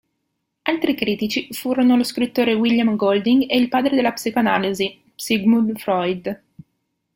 [0.63, 6.41] Altri critici furono lo scrittore William Golding e il padre della psicoanalisi Sigmund Freud.